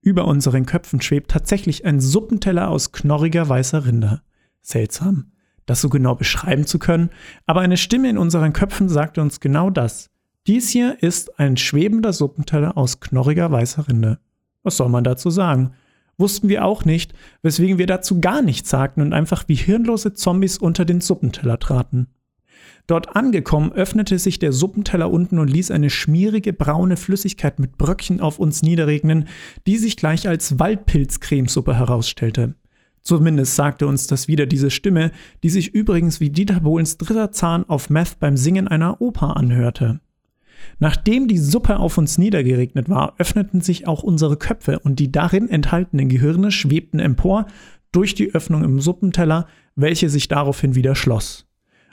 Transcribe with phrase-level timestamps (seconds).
[0.00, 4.22] Über unseren Köpfen schwebt tatsächlich ein Suppenteller aus knorriger weißer Rinder.
[4.60, 5.32] Seltsam,
[5.66, 7.10] das so genau beschreiben zu können,
[7.46, 10.10] aber eine Stimme in unseren Köpfen sagte uns genau das.
[10.46, 14.18] Dies hier ist ein schwebender Suppenteller aus knorriger weißer Rinde.
[14.68, 15.70] Was soll man dazu sagen?
[16.18, 20.58] Wussten wir auch nicht, weswegen wir dazu gar nichts sagten und einfach wie hirnlose Zombies
[20.58, 22.08] unter den Suppenteller traten.
[22.86, 28.20] Dort angekommen, öffnete sich der Suppenteller unten und ließ eine schmierige braune Flüssigkeit mit Bröckchen
[28.20, 29.28] auf uns niederregnen,
[29.66, 32.54] die sich gleich als Waldpilzcremesuppe herausstellte.
[33.00, 37.64] Zumindest sagte uns das wieder diese Stimme, die sich übrigens wie Dieter Bohlens dritter Zahn
[37.70, 40.00] auf Meth beim Singen einer Oper anhörte.
[40.78, 45.48] Nachdem die Suppe auf uns niedergeregnet war, öffneten sich auch unsere Köpfe und die darin
[45.48, 47.46] enthaltenen Gehirne schwebten empor
[47.92, 51.48] durch die Öffnung im Suppenteller, welche sich daraufhin wieder schloss.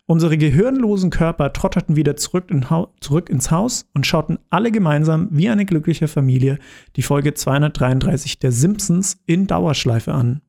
[0.08, 2.64] Unsere gehirnlosen Körper trotterten wieder zurück, in
[3.00, 6.60] zurück, ins Haus und schauten alle gemeinsam wie eine glückliche Familie
[6.96, 10.42] die Folge 233 der Simpsons in Dauerschleife an.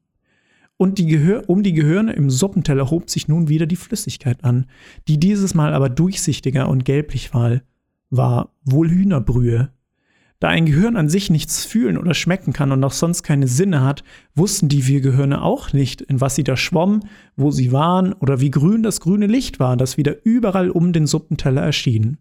[0.77, 4.67] Und die um die Gehirne im Suppenteller hob sich nun wieder die Flüssigkeit an,
[5.09, 7.63] die dieses Mal aber durchsichtiger und gelblich war
[8.11, 9.71] war wohl Hühnerbrühe.
[10.39, 13.83] Da ein Gehirn an sich nichts fühlen oder schmecken kann und auch sonst keine Sinne
[13.83, 18.13] hat, wussten die vier Gehirne auch nicht, in was sie da schwommen, wo sie waren
[18.13, 22.19] oder wie grün das grüne Licht war, das wieder überall um den Suppenteller erschien.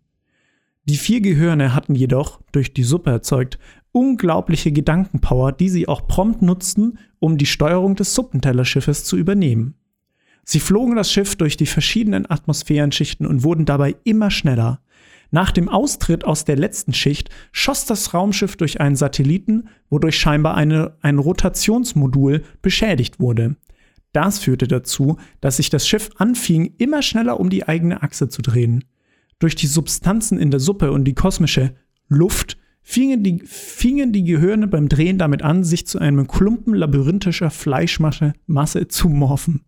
[0.86, 3.60] Die vier Gehirne hatten jedoch, durch die Suppe erzeugt,
[3.92, 9.76] unglaubliche Gedankenpower, die sie auch prompt nutzten, um die Steuerung des Suppentellerschiffes zu übernehmen.
[10.44, 14.80] Sie flogen das Schiff durch die verschiedenen Atmosphärenschichten und wurden dabei immer schneller.
[15.32, 20.56] Nach dem Austritt aus der letzten Schicht schoss das Raumschiff durch einen Satelliten, wodurch scheinbar
[20.56, 23.56] eine, ein Rotationsmodul beschädigt wurde.
[24.14, 28.42] Das führte dazu, dass sich das Schiff anfing, immer schneller um die eigene Achse zu
[28.42, 28.86] drehen.
[29.40, 31.76] Durch die Substanzen in der Suppe und die kosmische
[32.08, 37.50] Luft fingen die, fingen die Gehirne beim Drehen damit an, sich zu einem Klumpen labyrinthischer
[37.50, 39.66] Fleischmasse Masse zu morphen.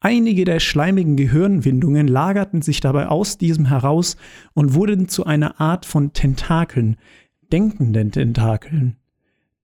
[0.00, 4.16] Einige der schleimigen Gehirnwindungen lagerten sich dabei aus diesem heraus
[4.54, 6.96] und wurden zu einer Art von Tentakeln,
[7.52, 8.96] denkenden Tentakeln.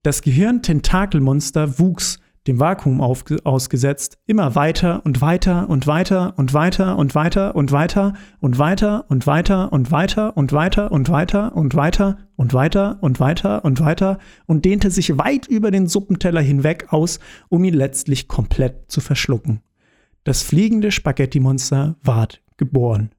[0.02, 2.18] Das Gehirn-Tentakelmonster wuchs,
[2.48, 8.14] dem Vakuum ausgesetzt, immer weiter und weiter und weiter und weiter und weiter und weiter
[8.40, 13.20] und weiter und weiter und weiter und weiter und weiter und weiter und weiter und
[13.20, 18.26] weiter und weiter und dehnte sich weit über den Suppenteller hinweg aus, um ihn letztlich
[18.26, 19.60] komplett zu verschlucken.
[20.24, 23.10] Das fliegende Spaghetti-Monster ward geboren.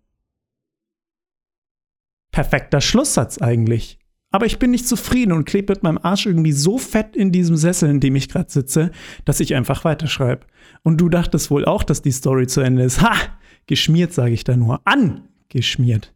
[2.32, 4.00] Perfekter Schlusssatz eigentlich.
[4.32, 7.56] Aber ich bin nicht zufrieden und klebe mit meinem Arsch irgendwie so fett in diesem
[7.56, 8.92] Sessel, in dem ich gerade sitze,
[9.24, 10.46] dass ich einfach weiterschreibe.
[10.84, 13.02] Und du dachtest wohl auch, dass die Story zu Ende ist.
[13.02, 13.16] Ha!
[13.68, 14.82] Geschmiert, sage ich da nur.
[14.86, 16.14] Angeschmiert.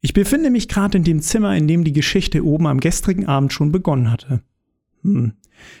[0.00, 3.52] Ich befinde mich gerade in dem Zimmer, in dem die Geschichte oben am gestrigen Abend
[3.52, 4.42] schon begonnen hatte.
[5.02, 5.32] Hm.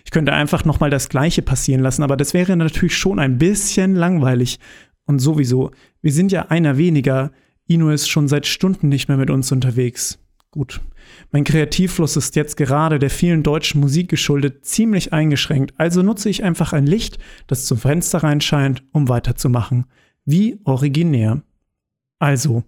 [0.04, 3.94] Ich könnte einfach nochmal das Gleiche passieren lassen, aber das wäre natürlich schon ein bisschen
[3.94, 4.58] langweilig.
[5.04, 5.70] Und sowieso,
[6.02, 7.32] wir sind ja einer weniger.
[7.66, 10.18] Ino ist schon seit Stunden nicht mehr mit uns unterwegs.
[10.50, 10.80] Gut.
[11.30, 16.42] Mein Kreativfluss ist jetzt gerade der vielen deutschen Musik geschuldet ziemlich eingeschränkt, also nutze ich
[16.42, 19.86] einfach ein Licht, das zum Fenster reinscheint, um weiterzumachen.
[20.24, 21.42] Wie originär.
[22.18, 22.64] Also,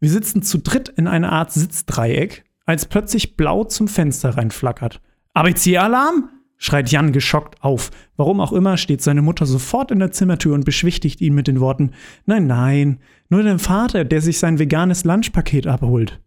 [0.00, 5.00] wir sitzen zu dritt in einer Art Sitzdreieck, als plötzlich blau zum Fenster reinflackert.
[5.34, 6.30] ABC-Alarm?
[6.64, 7.90] Schreit Jan geschockt auf.
[8.16, 11.60] Warum auch immer steht seine Mutter sofort in der Zimmertür und beschwichtigt ihn mit den
[11.60, 11.90] Worten:
[12.24, 16.22] Nein, nein, nur dein Vater, der sich sein veganes Lunchpaket abholt.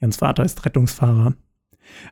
[0.00, 1.34] Jans Vater ist Rettungsfahrer.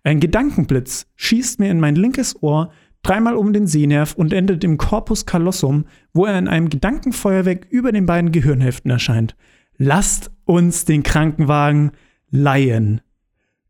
[0.05, 2.71] Ein Gedankenblitz schießt mir in mein linkes Ohr,
[3.03, 7.93] dreimal um den Sehnerv und endet im Corpus callosum, wo er in einem Gedankenfeuerwerk über
[7.93, 9.37] den beiden Gehirnhälften erscheint.
[9.79, 11.93] Lasst uns den Krankenwagen
[12.29, 13.01] leihen.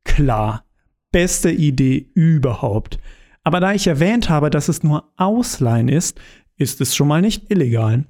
[0.03, 0.65] Klar,
[1.12, 2.99] beste Idee überhaupt.
[3.43, 6.21] Aber da ich erwähnt habe, dass es nur Ausleihen ist,
[6.57, 8.05] ist es schon mal nicht illegal.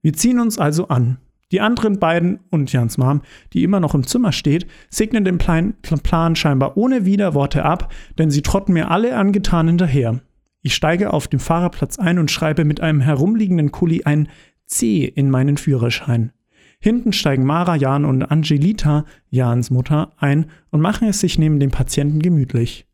[0.00, 1.18] Wir ziehen uns also an.
[1.52, 3.20] Die anderen beiden und Jans Mom,
[3.52, 8.42] die immer noch im Zimmer steht, segnen den Plan, scheinbar ohne Widerworte ab, denn sie
[8.42, 10.20] trotten mir alle angetan hinterher.
[10.62, 14.28] Ich steige auf dem Fahrerplatz ein und schreibe mit einem herumliegenden Kuli ein
[14.66, 16.32] C in meinen Führerschein.
[16.80, 21.70] Hinten steigen Mara, Jan und Angelita, Jans Mutter, ein und machen es sich neben dem
[21.70, 22.86] Patienten gemütlich.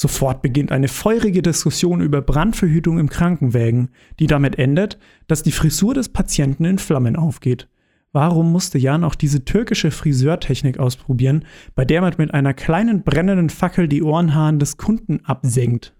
[0.00, 3.88] Sofort beginnt eine feurige Diskussion über Brandverhütung im Krankenwägen,
[4.20, 4.96] die damit endet,
[5.26, 7.66] dass die Frisur des Patienten in Flammen aufgeht.
[8.12, 13.50] Warum musste Jan auch diese türkische Friseurtechnik ausprobieren, bei der man mit einer kleinen brennenden
[13.50, 15.96] Fackel die Ohrenhaaren des Kunden absenkt?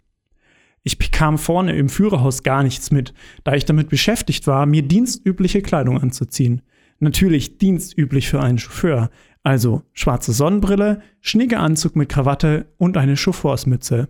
[0.84, 5.60] Ich bekam vorne im Führerhaus gar nichts mit, da ich damit beschäftigt war, mir dienstübliche
[5.60, 6.62] Kleidung anzuziehen.
[7.00, 9.10] Natürlich dienstüblich für einen Chauffeur,
[9.42, 14.08] also schwarze Sonnenbrille, schnicker Anzug mit Krawatte und eine Chauffeursmütze.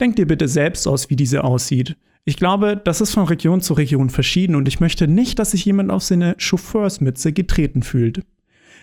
[0.00, 1.96] Denkt dir bitte selbst aus, wie diese aussieht.
[2.24, 5.64] Ich glaube, das ist von Region zu Region verschieden und ich möchte nicht, dass sich
[5.64, 8.22] jemand auf seine Chauffeursmütze getreten fühlt.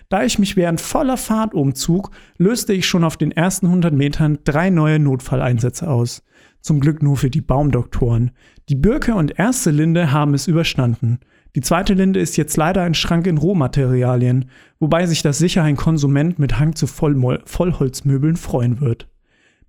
[0.10, 4.40] Da ich mich während voller Fahrt umzug, löste ich schon auf den ersten 100 Metern
[4.44, 6.24] drei neue Notfalleinsätze aus.
[6.62, 8.32] Zum Glück nur für die Baumdoktoren.
[8.68, 11.20] Die Birke und erste Linde haben es überstanden.
[11.56, 14.50] Die zweite Linde ist jetzt leider ein Schrank in Rohmaterialien,
[14.80, 19.08] wobei sich das sicher ein Konsument mit Hang zu Vollmol Vollholzmöbeln freuen wird.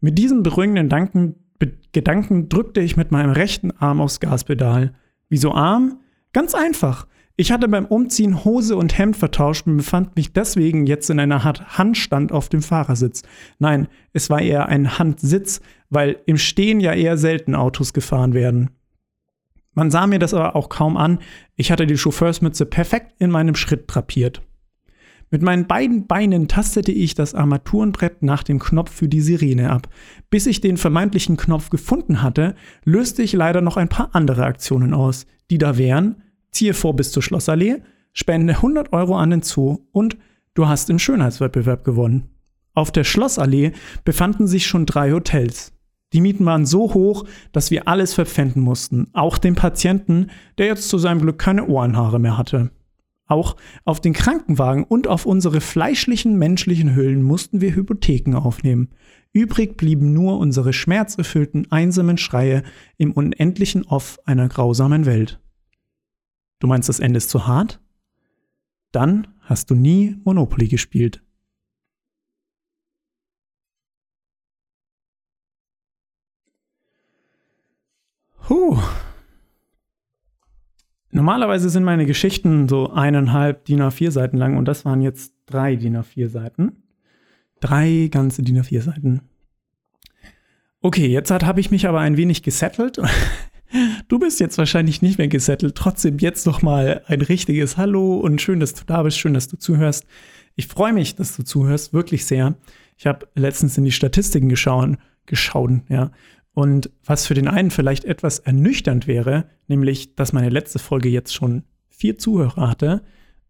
[0.00, 4.94] Mit diesen beruhigenden Danken, Be Gedanken drückte ich mit meinem rechten Arm aufs Gaspedal.
[5.28, 6.00] Wieso Arm?
[6.32, 7.06] Ganz einfach.
[7.36, 11.42] Ich hatte beim Umziehen Hose und Hemd vertauscht und befand mich deswegen jetzt in einer
[11.42, 13.22] Handstand auf dem Fahrersitz.
[13.58, 18.70] Nein, es war eher ein Handsitz, weil im Stehen ja eher selten Autos gefahren werden.
[19.74, 21.20] Man sah mir das aber auch kaum an.
[21.56, 24.42] Ich hatte die Chauffeursmütze perfekt in meinem Schritt drapiert.
[25.32, 29.88] Mit meinen beiden Beinen tastete ich das Armaturenbrett nach dem Knopf für die Sirene ab.
[30.28, 34.92] Bis ich den vermeintlichen Knopf gefunden hatte, löste ich leider noch ein paar andere Aktionen
[34.92, 37.82] aus, die da wären: ziehe vor bis zur Schlossallee,
[38.12, 40.16] spende 100 Euro an den Zoo und
[40.54, 42.30] du hast im Schönheitswettbewerb gewonnen.
[42.74, 43.72] Auf der Schlossallee
[44.04, 45.72] befanden sich schon drei Hotels.
[46.12, 50.88] Die Mieten waren so hoch, dass wir alles verpfänden mussten, auch den Patienten, der jetzt
[50.88, 52.70] zu seinem Glück keine Ohrenhaare mehr hatte.
[53.26, 58.88] Auch auf den Krankenwagen und auf unsere fleischlichen menschlichen Hüllen mussten wir Hypotheken aufnehmen.
[59.32, 62.64] Übrig blieben nur unsere schmerzerfüllten, einsamen Schreie
[62.96, 65.40] im unendlichen Off einer grausamen Welt.
[66.58, 67.80] Du meinst, das Ende ist zu hart?
[68.90, 71.22] Dann hast du nie Monopoly gespielt.
[78.50, 78.76] Puh.
[81.12, 85.76] Normalerweise sind meine Geschichten so eineinhalb DIN A4 Seiten lang und das waren jetzt drei
[85.76, 86.82] DIN A4 Seiten.
[87.60, 89.20] Drei ganze DIN A4 Seiten.
[90.80, 93.00] Okay, jetzt habe ich mich aber ein wenig gesettelt.
[94.08, 95.76] Du bist jetzt wahrscheinlich nicht mehr gesettelt.
[95.76, 99.46] Trotzdem jetzt noch mal ein richtiges Hallo und schön, dass du da bist, schön, dass
[99.46, 100.06] du zuhörst.
[100.56, 102.56] Ich freue mich, dass du zuhörst, wirklich sehr.
[102.96, 106.10] Ich habe letztens in die Statistiken geschaut, geschaut, ja,
[106.52, 111.34] und was für den einen vielleicht etwas ernüchternd wäre, nämlich, dass meine letzte Folge jetzt
[111.34, 113.02] schon vier Zuhörer hatte.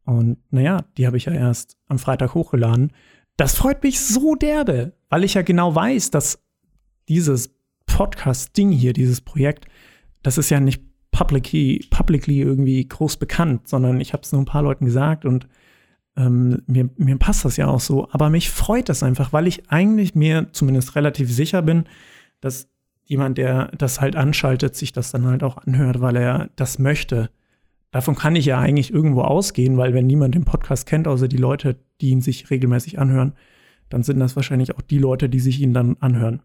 [0.04, 2.92] Und naja, die habe ich ja erst am Freitag hochgeladen.
[3.36, 6.42] Das freut mich so derbe, weil ich ja genau weiß, dass
[7.08, 7.54] dieses
[7.86, 9.66] Podcast-Ding hier, dieses Projekt,
[10.22, 14.46] das ist ja nicht publicly, publicly irgendwie groß bekannt, sondern ich habe es nur ein
[14.46, 15.48] paar Leuten gesagt und
[16.16, 18.08] ähm, mir, mir passt das ja auch so.
[18.10, 21.84] Aber mich freut das einfach, weil ich eigentlich mir zumindest relativ sicher bin,
[22.40, 22.68] dass
[23.10, 27.28] jemand, der das halt anschaltet, sich das dann halt auch anhört, weil er das möchte.
[27.90, 31.36] Davon kann ich ja eigentlich irgendwo ausgehen, weil wenn niemand den Podcast kennt, außer die
[31.36, 33.32] Leute, die ihn sich regelmäßig anhören,
[33.88, 36.40] dann sind das wahrscheinlich auch die Leute, die sich ihn dann anhören.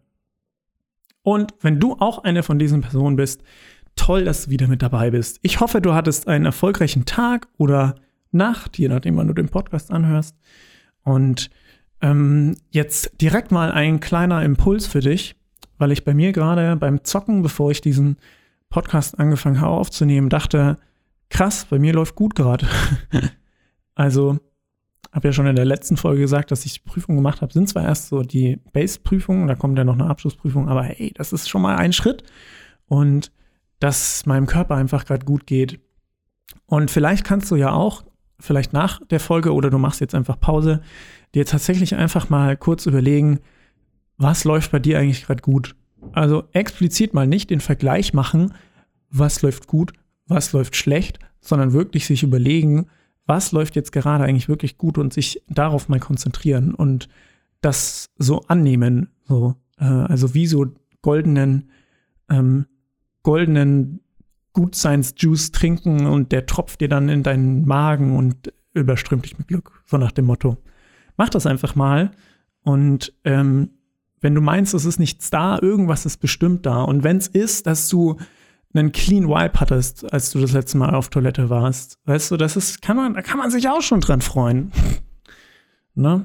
[1.22, 3.44] Und wenn du auch eine von diesen Personen bist,
[3.94, 5.38] toll, dass du wieder mit dabei bist.
[5.42, 7.94] Ich hoffe, du hattest einen erfolgreichen Tag oder
[8.32, 10.36] Nacht, je nachdem, wann du den Podcast anhörst.
[11.04, 11.48] Und
[12.00, 15.35] ähm, jetzt direkt mal ein kleiner Impuls für dich
[15.78, 18.16] weil ich bei mir gerade beim Zocken, bevor ich diesen
[18.68, 20.78] Podcast angefangen habe aufzunehmen, dachte,
[21.28, 22.66] krass, bei mir läuft gut gerade.
[23.94, 24.38] also,
[25.12, 27.52] habe ja schon in der letzten Folge gesagt, dass ich die Prüfung gemacht habe.
[27.52, 31.32] Sind zwar erst so die Base-Prüfungen, da kommt ja noch eine Abschlussprüfung, aber hey, das
[31.32, 32.22] ist schon mal ein Schritt.
[32.86, 33.32] Und
[33.80, 35.80] dass meinem Körper einfach gerade gut geht.
[36.66, 38.04] Und vielleicht kannst du ja auch,
[38.38, 40.82] vielleicht nach der Folge oder du machst jetzt einfach Pause,
[41.34, 43.40] dir tatsächlich einfach mal kurz überlegen,
[44.18, 45.74] was läuft bei dir eigentlich gerade gut?
[46.12, 48.54] Also explizit mal nicht den Vergleich machen,
[49.10, 49.92] was läuft gut,
[50.26, 52.86] was läuft schlecht, sondern wirklich sich überlegen,
[53.26, 57.08] was läuft jetzt gerade eigentlich wirklich gut und sich darauf mal konzentrieren und
[57.60, 59.08] das so annehmen.
[59.24, 60.66] So, äh, also wie so
[61.02, 61.70] goldenen,
[62.30, 62.66] ähm,
[63.22, 64.00] goldenen
[64.52, 69.82] Gutseinsjuice trinken und der tropft dir dann in deinen Magen und überströmt dich mit Glück.
[69.86, 70.56] So nach dem Motto.
[71.16, 72.12] Mach das einfach mal
[72.62, 73.70] und ähm,
[74.26, 76.82] wenn du meinst, es ist nichts da, irgendwas ist bestimmt da.
[76.82, 78.16] Und wenn es ist, dass du
[78.74, 82.56] einen Clean Wipe hattest, als du das letzte Mal auf Toilette warst, weißt du, das
[82.56, 84.72] ist, kann man, da kann man sich auch schon dran freuen.
[85.94, 86.24] ne?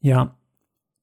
[0.00, 0.36] Ja.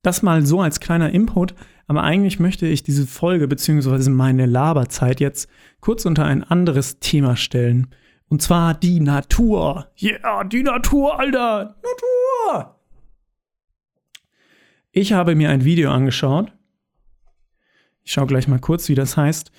[0.02, 1.54] Das mal so als kleiner Input,
[1.86, 5.50] aber eigentlich möchte ich diese Folge beziehungsweise meine Laberzeit jetzt
[5.82, 7.88] kurz unter ein anderes Thema stellen.
[8.30, 9.92] Und zwar die Natur.
[9.98, 11.76] Ja, yeah, die Natur, Alter.
[11.84, 12.79] Natur.
[15.00, 16.52] Ich habe mir ein Video angeschaut.
[18.04, 19.50] Ich schaue gleich mal kurz, wie das heißt.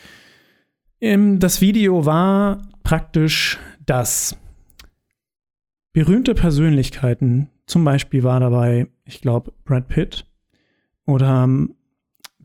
[1.00, 4.36] Das Video war praktisch das.
[5.94, 10.26] Berühmte Persönlichkeiten, zum Beispiel war dabei, ich glaube, Brad Pitt
[11.06, 11.74] oder ähm,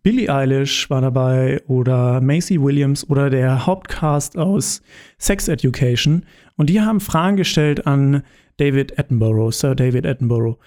[0.02, 4.82] Billie Eilish war dabei oder Macy Williams oder der Hauptcast aus
[5.18, 6.26] Sex Education.
[6.56, 8.24] Und die haben Fragen gestellt an
[8.56, 10.60] David Attenborough, Sir David Attenborough.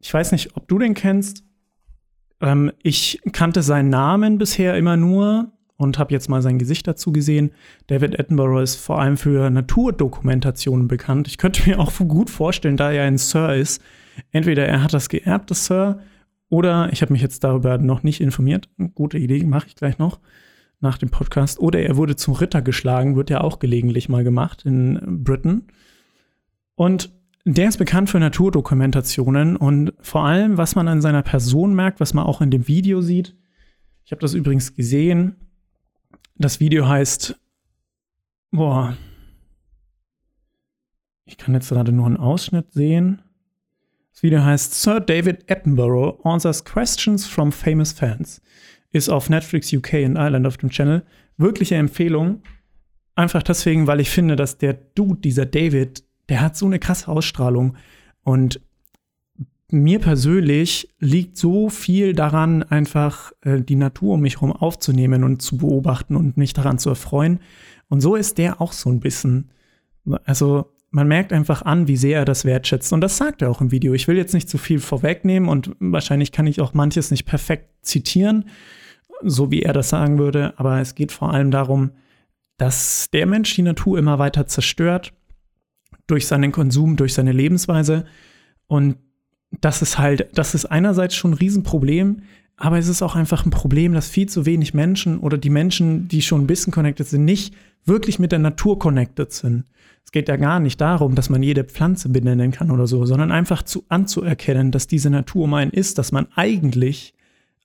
[0.00, 1.44] Ich weiß nicht, ob du den kennst.
[2.40, 7.12] Ähm, ich kannte seinen Namen bisher immer nur und habe jetzt mal sein Gesicht dazu
[7.12, 7.52] gesehen.
[7.86, 11.28] David Attenborough ist vor allem für Naturdokumentationen bekannt.
[11.28, 13.82] Ich könnte mir auch gut vorstellen, da er ein Sir ist,
[14.30, 16.00] entweder er hat das geerbt, das Sir,
[16.50, 18.68] oder ich habe mich jetzt darüber noch nicht informiert.
[18.94, 20.18] Gute Idee, mache ich gleich noch
[20.80, 21.60] nach dem Podcast.
[21.60, 25.68] Oder er wurde zum Ritter geschlagen, wird ja auch gelegentlich mal gemacht in Britain.
[26.74, 27.12] Und
[27.54, 32.14] der ist bekannt für Naturdokumentationen und vor allem, was man an seiner Person merkt, was
[32.14, 33.36] man auch in dem Video sieht.
[34.04, 35.36] Ich habe das übrigens gesehen.
[36.36, 37.38] Das Video heißt,
[38.50, 38.96] boah,
[41.24, 43.22] ich kann jetzt gerade nur einen Ausschnitt sehen.
[44.12, 48.42] Das Video heißt Sir David Attenborough answers questions from famous fans.
[48.92, 51.04] Ist auf Netflix UK in Ireland auf dem Channel.
[51.36, 52.42] Wirkliche Empfehlung.
[53.14, 57.08] Einfach deswegen, weil ich finde, dass der Dude, dieser David, der hat so eine krasse
[57.08, 57.76] Ausstrahlung.
[58.22, 58.60] Und
[59.70, 65.42] mir persönlich liegt so viel daran, einfach äh, die Natur um mich herum aufzunehmen und
[65.42, 67.40] zu beobachten und mich daran zu erfreuen.
[67.88, 69.50] Und so ist der auch so ein bisschen.
[70.24, 72.92] Also man merkt einfach an, wie sehr er das wertschätzt.
[72.92, 73.92] Und das sagt er auch im Video.
[73.92, 77.68] Ich will jetzt nicht zu viel vorwegnehmen und wahrscheinlich kann ich auch manches nicht perfekt
[77.82, 78.46] zitieren,
[79.22, 80.54] so wie er das sagen würde.
[80.56, 81.90] Aber es geht vor allem darum,
[82.56, 85.12] dass der Mensch die Natur immer weiter zerstört
[86.10, 88.04] durch seinen Konsum, durch seine Lebensweise.
[88.66, 88.96] Und
[89.60, 92.22] das ist halt, das ist einerseits schon ein Riesenproblem,
[92.56, 96.08] aber es ist auch einfach ein Problem, dass viel zu wenig Menschen oder die Menschen,
[96.08, 99.64] die schon ein bisschen connected sind, nicht wirklich mit der Natur connected sind.
[100.04, 103.32] Es geht ja gar nicht darum, dass man jede Pflanze benennen kann oder so, sondern
[103.32, 107.14] einfach zu, anzuerkennen, dass diese Natur einen ist, dass man eigentlich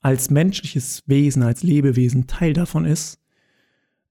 [0.01, 3.19] als menschliches Wesen, als Lebewesen Teil davon ist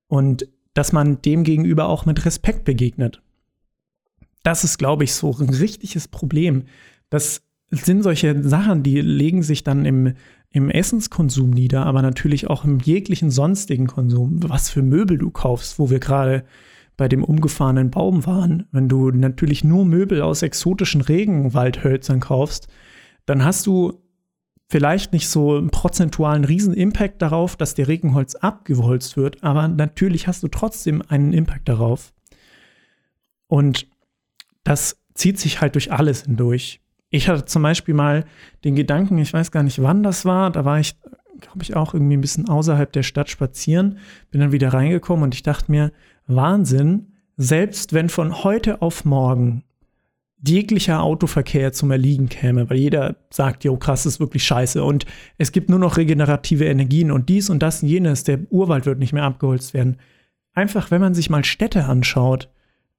[0.09, 3.23] und dass man dem gegenüber auch mit Respekt begegnet
[4.45, 6.65] das ist, glaube ich, so ein richtiges Problem.
[7.11, 10.15] Das sind solche Sachen, die legen sich dann im,
[10.51, 14.39] im Essenskonsum nieder, aber natürlich auch im jeglichen sonstigen Konsum.
[14.49, 16.45] Was für Möbel du kaufst, wo wir gerade
[16.97, 18.69] bei dem umgefahrenen Baum waren.
[18.71, 22.69] Wenn du natürlich nur Möbel aus exotischen Regenwaldhölzern kaufst,
[23.27, 24.01] dann hast du
[24.69, 30.43] vielleicht nicht so einen prozentualen Riesen-Impact darauf, dass der Regenholz abgeholzt wird, aber natürlich hast
[30.43, 32.13] du trotzdem einen Impact darauf.
[33.47, 33.87] Und
[34.65, 36.81] das zieht sich halt durch alles hindurch.
[37.11, 38.25] Ich hatte zum Beispiel mal
[38.65, 40.97] den Gedanken, ich weiß gar nicht, wann das war, da war ich,
[41.41, 43.99] glaube ich, auch irgendwie ein bisschen außerhalb der Stadt spazieren,
[44.31, 45.93] bin dann wieder reingekommen und ich dachte mir,
[46.27, 49.65] Wahnsinn, selbst wenn von heute auf morgen
[50.47, 55.07] jeglicher Autoverkehr zum Erliegen käme, weil jeder sagt, jo, krass, ist wirklich scheiße und
[55.39, 58.99] es gibt nur noch regenerative Energien und dies und das und jenes, der Urwald wird
[58.99, 59.97] nicht mehr abgeholzt werden.
[60.53, 62.51] Einfach, wenn man sich mal Städte anschaut,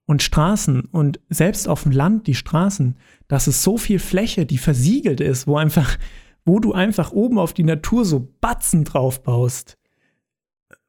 [0.06, 2.96] und Straßen und selbst auf dem Land die Straßen,
[3.28, 5.98] das ist so viel Fläche, die versiegelt ist, wo einfach,
[6.46, 9.78] wo du einfach oben auf die Natur so Batzen drauf baust,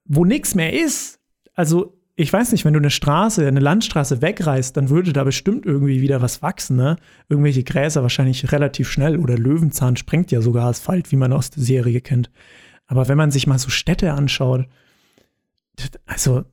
[0.05, 1.19] wo nichts mehr ist.
[1.55, 5.67] Also, ich weiß nicht, wenn du eine Straße, eine Landstraße wegreißt, dann würde da bestimmt
[5.67, 6.97] irgendwie wieder was wachsen, ne?
[7.29, 11.63] Irgendwelche Gräser wahrscheinlich relativ schnell oder Löwenzahn sprengt ja sogar Asphalt, wie man aus der
[11.63, 12.31] Serie kennt.
[12.87, 14.67] Aber wenn man sich mal so Städte anschaut,
[16.07, 16.45] also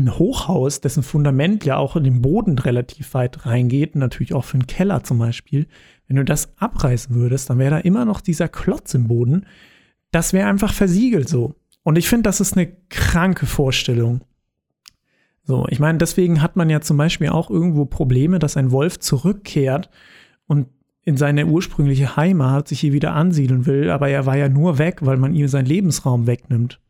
[0.00, 4.54] ein Hochhaus, dessen Fundament ja auch in den Boden relativ weit reingeht, natürlich auch für
[4.54, 5.66] einen Keller zum Beispiel,
[6.06, 9.46] wenn du das abreißen würdest, dann wäre da immer noch dieser Klotz im Boden,
[10.10, 11.54] das wäre einfach versiegelt so.
[11.82, 14.22] Und ich finde, das ist eine kranke Vorstellung.
[15.44, 18.98] So, ich meine, deswegen hat man ja zum Beispiel auch irgendwo Probleme, dass ein Wolf
[18.98, 19.88] zurückkehrt
[20.46, 20.68] und
[21.02, 24.98] in seine ursprüngliche Heimat sich hier wieder ansiedeln will, aber er war ja nur weg,
[25.00, 26.80] weil man ihm seinen Lebensraum wegnimmt.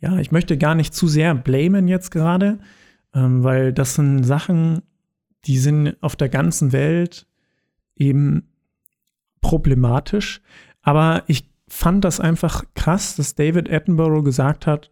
[0.00, 2.58] Ja, ich möchte gar nicht zu sehr blamen jetzt gerade,
[3.14, 4.82] ähm, weil das sind Sachen,
[5.44, 7.26] die sind auf der ganzen Welt
[7.96, 8.48] eben
[9.40, 10.40] problematisch.
[10.82, 14.90] Aber ich fand das einfach krass, dass David Attenborough gesagt hat,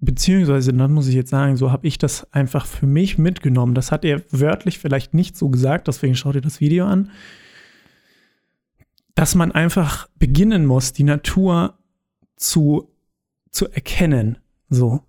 [0.00, 3.74] beziehungsweise, dann muss ich jetzt sagen, so habe ich das einfach für mich mitgenommen.
[3.74, 7.10] Das hat er wörtlich vielleicht nicht so gesagt, deswegen schaut ihr das Video an,
[9.14, 11.78] dass man einfach beginnen muss, die Natur
[12.36, 12.88] zu,
[13.58, 14.38] zu erkennen,
[14.68, 15.02] so.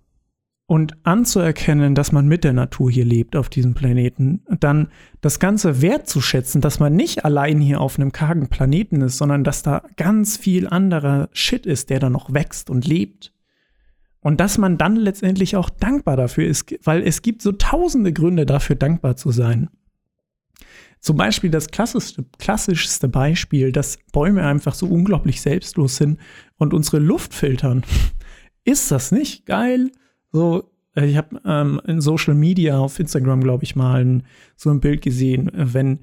[0.66, 4.42] Und anzuerkennen, dass man mit der Natur hier lebt auf diesem Planeten.
[4.60, 4.88] Dann
[5.20, 9.62] das Ganze wertzuschätzen, dass man nicht allein hier auf einem kargen Planeten ist, sondern dass
[9.62, 13.32] da ganz viel anderer Shit ist, der da noch wächst und lebt.
[14.20, 18.46] Und dass man dann letztendlich auch dankbar dafür ist, weil es gibt so tausende Gründe
[18.46, 19.70] dafür, dankbar zu sein.
[21.00, 26.20] Zum Beispiel das klassischste, klassischste Beispiel, dass Bäume einfach so unglaublich selbstlos sind
[26.58, 27.84] und unsere Luft filtern.
[28.64, 29.90] Ist das nicht geil?
[30.32, 34.24] So, äh, ich habe ähm, in Social Media auf Instagram, glaube ich, mal ein,
[34.56, 36.00] so ein Bild gesehen, wenn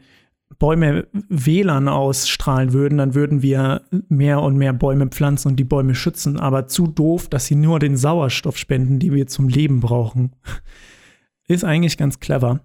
[0.60, 5.94] Bäume WLAN ausstrahlen würden, dann würden wir mehr und mehr Bäume pflanzen und die Bäume
[5.94, 6.40] schützen.
[6.40, 10.32] Aber zu doof, dass sie nur den Sauerstoff spenden, die wir zum Leben brauchen.
[11.48, 12.62] Ist eigentlich ganz clever.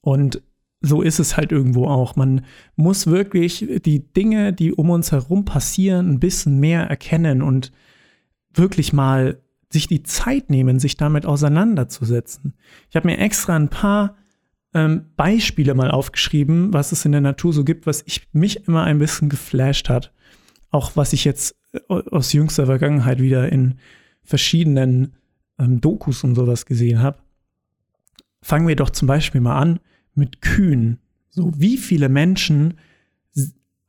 [0.00, 0.42] Und
[0.80, 2.16] so ist es halt irgendwo auch.
[2.16, 2.42] Man
[2.76, 7.72] muss wirklich die Dinge, die um uns herum passieren, ein bisschen mehr erkennen und
[8.58, 12.54] wirklich mal sich die Zeit nehmen, sich damit auseinanderzusetzen.
[12.90, 14.16] Ich habe mir extra ein paar
[14.74, 18.84] ähm, Beispiele mal aufgeschrieben, was es in der Natur so gibt, was ich mich immer
[18.84, 20.12] ein bisschen geflasht hat.
[20.70, 23.76] Auch was ich jetzt äh, aus jüngster Vergangenheit wieder in
[24.22, 25.14] verschiedenen
[25.58, 27.18] ähm, Dokus und sowas gesehen habe.
[28.42, 29.80] Fangen wir doch zum Beispiel mal an
[30.14, 30.98] mit Kühen.
[31.30, 32.74] So, wie viele Menschen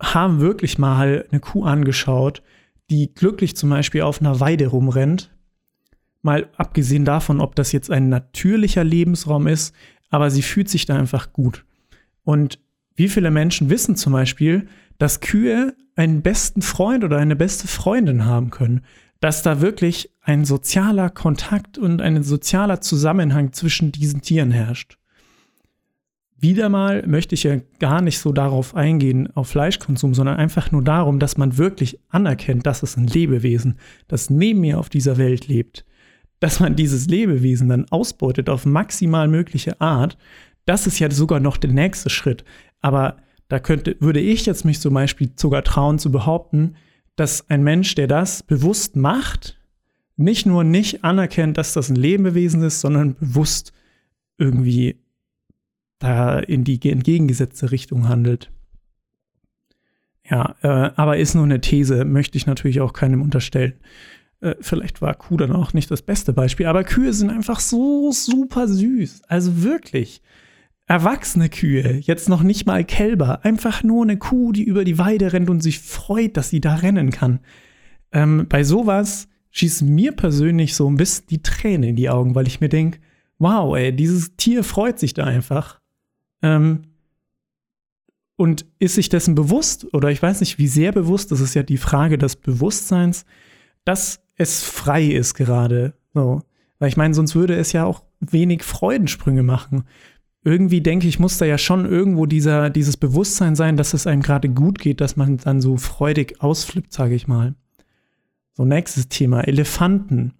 [0.02, 2.44] haben wirklich mal eine Kuh angeschaut,
[2.90, 5.32] die glücklich zum Beispiel auf einer Weide rumrennt?
[6.22, 9.76] Mal abgesehen davon, ob das jetzt ein natürlicher Lebensraum ist,
[10.10, 11.66] aber sie fühlt sich da einfach gut.
[12.24, 12.60] Und
[12.96, 18.26] wie viele Menschen wissen zum Beispiel, dass Kühe einen besten Freund oder eine beste Freundin
[18.26, 18.82] haben können,
[19.20, 24.98] dass da wirklich ein sozialer Kontakt und ein sozialer Zusammenhang zwischen diesen Tieren herrscht.
[26.40, 30.84] Wieder mal möchte ich ja gar nicht so darauf eingehen, auf Fleischkonsum, sondern einfach nur
[30.84, 35.48] darum, dass man wirklich anerkennt, dass es ein Lebewesen, das neben mir auf dieser Welt
[35.48, 35.84] lebt,
[36.40, 40.18] dass man dieses Lebewesen dann ausbeutet auf maximal mögliche Art,
[40.66, 42.44] das ist ja sogar noch der nächste Schritt.
[42.82, 46.76] Aber da könnte, würde ich jetzt mich zum Beispiel sogar trauen zu behaupten,
[47.16, 49.58] dass ein Mensch, der das bewusst macht,
[50.18, 53.72] nicht nur nicht anerkennt, dass das ein Lebewesen ist, sondern bewusst
[54.38, 55.00] irgendwie
[56.00, 58.52] da in die entgegengesetzte Richtung handelt.
[60.30, 63.74] Ja, äh, aber ist nur eine These, möchte ich natürlich auch keinem unterstellen.
[64.42, 68.12] Äh, vielleicht war Kuh dann auch nicht das beste Beispiel, aber Kühe sind einfach so
[68.12, 69.24] super süß.
[69.28, 70.22] Also wirklich.
[70.90, 75.34] Erwachsene Kühe, jetzt noch nicht mal Kälber, einfach nur eine Kuh, die über die Weide
[75.34, 77.40] rennt und sich freut, dass sie da rennen kann.
[78.14, 82.48] Ähm, bei sowas schießen mir persönlich so ein bisschen die Tränen in die Augen, weil
[82.48, 83.00] ich mir denke,
[83.38, 85.82] wow, ey, dieses Tier freut sich da einfach.
[86.42, 86.84] Ähm,
[88.38, 91.64] und ist sich dessen bewusst, oder ich weiß nicht, wie sehr bewusst, das ist ja
[91.64, 93.26] die Frage des Bewusstseins,
[93.84, 95.94] dass es frei ist gerade.
[96.14, 96.42] So.
[96.80, 99.86] Weil ich meine, sonst würde es ja auch wenig Freudensprünge machen.
[100.44, 104.22] Irgendwie denke ich, muss da ja schon irgendwo dieser, dieses Bewusstsein sein, dass es einem
[104.22, 107.56] gerade gut geht, dass man dann so freudig ausflippt, sage ich mal.
[108.54, 109.42] So, nächstes Thema.
[109.42, 110.34] Elefanten,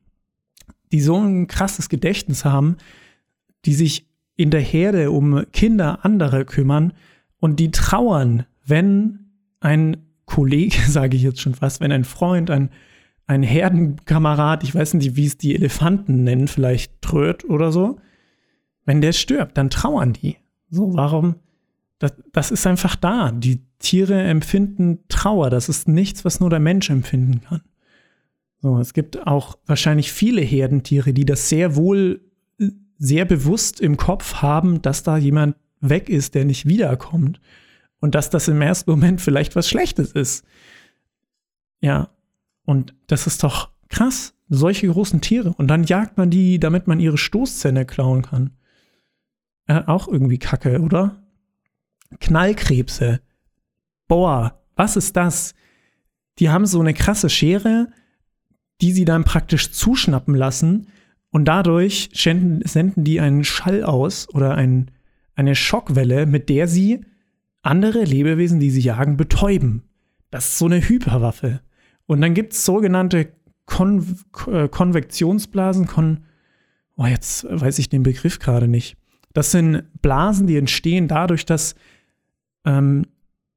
[0.92, 2.78] die so ein krasses Gedächtnis haben,
[3.66, 4.07] die sich
[4.38, 6.94] in der Herde um Kinder anderer kümmern
[7.40, 12.70] und die trauern, wenn ein Kollege, sage ich jetzt schon fast, wenn ein Freund, ein
[13.28, 18.00] ein Herdenkamerad, ich weiß nicht, wie es die Elefanten nennen, vielleicht Tröd oder so,
[18.86, 20.38] wenn der stirbt, dann trauern die.
[20.70, 21.36] So, warum?
[22.00, 23.32] Das, das ist einfach da.
[23.32, 25.50] Die Tiere empfinden Trauer.
[25.50, 27.62] Das ist nichts, was nur der Mensch empfinden kann.
[28.62, 32.22] So, es gibt auch wahrscheinlich viele Herdentiere, die das sehr wohl,
[32.98, 37.40] sehr bewusst im Kopf haben, dass da jemand weg ist, der nicht wiederkommt.
[38.00, 40.46] Und dass das im ersten Moment vielleicht was Schlechtes ist.
[41.82, 42.10] Ja,
[42.64, 45.54] und das ist doch krass, solche großen Tiere.
[45.58, 48.52] Und dann jagt man die, damit man ihre Stoßzähne klauen kann.
[49.68, 51.24] Äh, auch irgendwie kacke, oder?
[52.20, 53.20] Knallkrebse.
[54.08, 55.56] Boah, was ist das?
[56.40, 57.90] die haben so eine krasse Schere,
[58.82, 60.88] die sie dann praktisch zuschnappen lassen
[61.32, 64.92] und dadurch senden, senden die einen Schall aus oder ein,
[65.36, 67.02] eine Schockwelle, mit der sie
[67.62, 69.84] andere Lebewesen, die sie jagen, betäuben.
[70.32, 71.62] Das ist so eine Hyperwaffe.
[72.06, 73.30] Und dann gibt es sogenannte
[73.66, 75.88] Kon äh, Konvektionsblasen.
[75.88, 76.24] Kon
[76.96, 78.98] oh, jetzt weiß ich den Begriff gerade nicht.
[79.34, 81.76] Das sind Blasen, die entstehen dadurch, dass
[82.66, 83.06] ähm,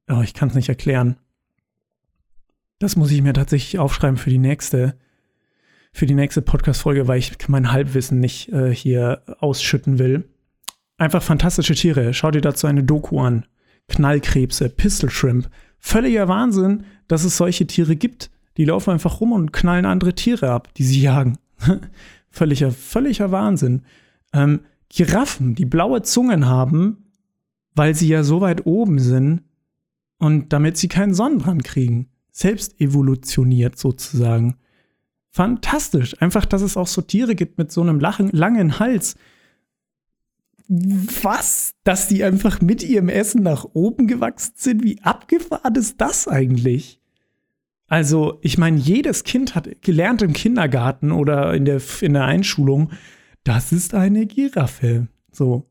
[0.09, 1.17] oh, ich kann es nicht erklären.
[2.79, 4.97] Das muss ich mir tatsächlich aufschreiben für die nächste,
[5.93, 10.29] für die nächste Podcast-Folge, weil ich mein Halbwissen nicht äh, hier ausschütten will.
[10.97, 12.13] Einfach fantastische Tiere.
[12.13, 13.45] Schau dir dazu eine Doku an.
[13.87, 15.49] Knallkrebse, Pistol Shrimp.
[15.79, 18.29] Völliger Wahnsinn, dass es solche Tiere gibt.
[18.57, 21.37] Die laufen einfach rum und knallen andere Tiere ab, die sie jagen.
[22.29, 23.83] völliger, völliger Wahnsinn.
[24.33, 27.11] Ähm, Giraffen, die blaue Zungen haben,
[27.73, 29.41] weil sie ja so weit oben sind
[30.19, 32.09] und damit sie keinen Sonnenbrand kriegen.
[32.31, 34.57] Selbst evolutioniert sozusagen.
[35.31, 36.21] Fantastisch.
[36.21, 39.15] Einfach, dass es auch so Tiere gibt mit so einem lachen, langen Hals.
[40.67, 41.73] Was?
[41.83, 44.83] Dass die einfach mit ihrem Essen nach oben gewachsen sind?
[44.83, 46.99] Wie abgefahren ist das eigentlich?
[47.87, 52.91] Also, ich meine, jedes Kind hat gelernt im Kindergarten oder in der, in der Einschulung,
[53.43, 55.07] das ist eine Giraffe.
[55.31, 55.65] So.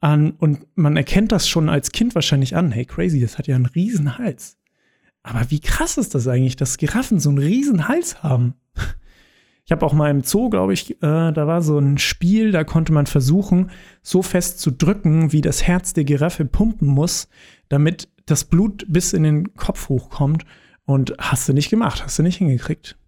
[0.00, 2.72] An, und man erkennt das schon als Kind wahrscheinlich an.
[2.72, 4.58] Hey, crazy, das hat ja einen riesen Hals.
[5.24, 8.54] Aber wie krass ist das eigentlich, dass Giraffen so einen riesen Hals haben?
[9.64, 12.64] Ich habe auch mal im Zoo, glaube ich, äh, da war so ein Spiel, da
[12.64, 13.70] konnte man versuchen,
[14.02, 17.28] so fest zu drücken, wie das Herz der Giraffe pumpen muss,
[17.70, 20.44] damit das Blut bis in den Kopf hochkommt.
[20.84, 22.98] Und hast du nicht gemacht, hast du nicht hingekriegt.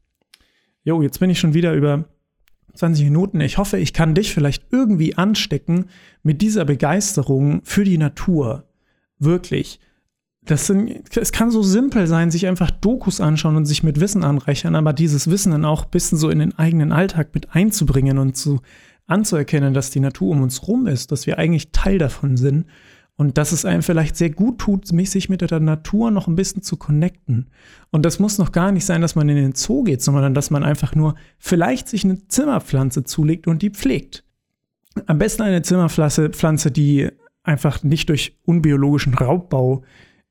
[0.83, 2.07] Jo, jetzt bin ich schon wieder über
[2.73, 3.41] 20 Minuten.
[3.43, 5.91] Ich hoffe, ich kann dich vielleicht irgendwie anstecken
[6.23, 8.67] mit dieser Begeisterung für die Natur.
[9.19, 9.79] Wirklich.
[10.47, 14.25] Das sind, es kann so simpel sein, sich einfach Dokus anschauen und sich mit Wissen
[14.25, 18.19] anreichern, aber dieses Wissen dann auch ein bisschen so in den eigenen Alltag mit einzubringen
[18.19, 18.61] und zu
[19.07, 22.67] anzuerkennen, dass die Natur um uns rum ist, dass wir eigentlich Teil davon sind
[23.17, 26.63] und dass es einem vielleicht sehr gut tut, sich mit der Natur noch ein bisschen
[26.63, 27.49] zu connecten.
[27.91, 30.51] Und das muss noch gar nicht sein, dass man in den Zoo geht, sondern dass
[30.51, 34.23] man einfach nur vielleicht sich eine Zimmerpflanze zulegt und die pflegt.
[35.07, 37.09] Am besten eine Zimmerpflanze, die
[37.43, 39.83] einfach nicht durch unbiologischen Raubbau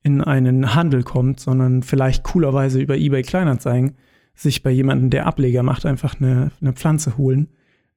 [0.06, 3.96] in einen Handel kommt, sondern vielleicht coolerweise über eBay Kleinanzeigen
[4.36, 7.48] sich bei jemandem, der Ableger macht, einfach eine, eine Pflanze holen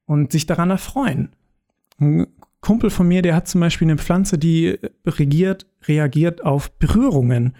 [0.05, 1.29] und sich daran erfreuen.
[2.61, 7.55] Kumpel von mir, der hat zum Beispiel eine Pflanze, die regiert, reagiert auf Berührungen.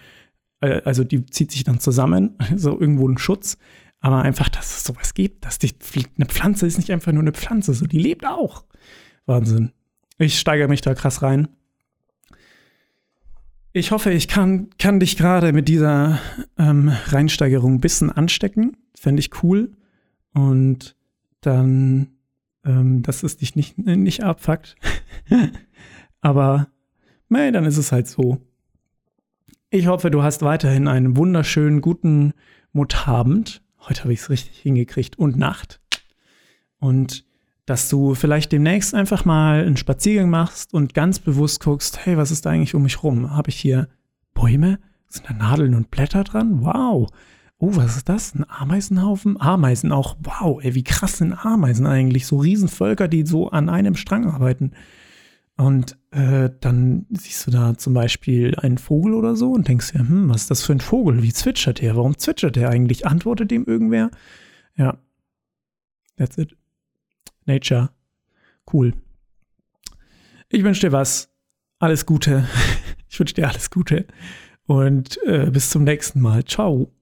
[0.60, 3.56] Äh, also die zieht sich dann zusammen, so irgendwo ein Schutz.
[4.00, 5.70] Aber einfach, dass es sowas gibt, dass die,
[6.16, 8.64] eine Pflanze ist nicht einfach nur eine Pflanze, so die lebt auch.
[9.26, 9.70] Wahnsinn.
[10.18, 11.46] Ich steigere mich da krass rein.
[13.72, 16.18] Ich hoffe, ich kann, kann dich gerade mit dieser
[16.58, 18.76] ähm, Reinsteigerung ein bisschen anstecken.
[18.94, 19.72] Fände ich cool.
[20.32, 20.96] Und
[21.40, 22.20] dann
[22.64, 24.76] ähm, dass es dich nicht, nicht abfuckt.
[26.20, 26.68] Aber,
[27.28, 28.38] nee, dann ist es halt so.
[29.70, 32.32] Ich hoffe, du hast weiterhin einen wunderschönen, guten
[32.72, 33.62] Mutabend.
[33.88, 35.18] Heute habe ich es richtig hingekriegt.
[35.18, 35.80] Und Nacht.
[36.78, 37.24] Und
[37.70, 42.32] dass du vielleicht demnächst einfach mal einen Spaziergang machst und ganz bewusst guckst, hey, was
[42.32, 43.30] ist da eigentlich um mich rum?
[43.30, 43.88] Habe ich hier
[44.34, 44.80] Bäume?
[45.06, 46.64] Sind da Nadeln und Blätter dran?
[46.64, 47.08] Wow.
[47.58, 48.34] Oh, was ist das?
[48.34, 49.40] Ein Ameisenhaufen?
[49.40, 50.16] Ameisen auch.
[50.20, 52.26] Wow, ey, wie krass sind Ameisen eigentlich?
[52.26, 54.72] So Riesenvölker, die so an einem Strang arbeiten.
[55.56, 60.00] Und äh, dann siehst du da zum Beispiel einen Vogel oder so und denkst dir,
[60.00, 61.22] hm, was ist das für ein Vogel?
[61.22, 61.94] Wie zwitschert der?
[61.94, 63.06] Warum zwitschert der eigentlich?
[63.06, 64.10] Antwortet dem irgendwer?
[64.74, 64.98] Ja.
[66.16, 66.56] That's it.
[67.50, 67.90] Nature.
[68.72, 68.94] Cool.
[70.48, 71.30] Ich wünsche dir was.
[71.78, 72.46] Alles Gute.
[73.12, 74.06] Ich wünsche dir alles Gute.
[74.66, 76.44] Und äh, bis zum nächsten Mal.
[76.44, 76.92] Ciao.